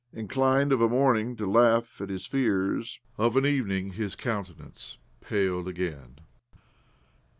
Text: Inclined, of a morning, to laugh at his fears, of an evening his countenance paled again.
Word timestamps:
Inclined, 0.13 0.71
of 0.71 0.81
a 0.81 0.89
morning, 0.89 1.35
to 1.35 1.45
laugh 1.47 2.01
at 2.01 2.09
his 2.09 2.25
fears, 2.25 2.99
of 3.19 3.37
an 3.37 3.45
evening 3.45 3.91
his 3.91 4.15
countenance 4.15 4.97
paled 5.21 5.67
again. 5.67 6.15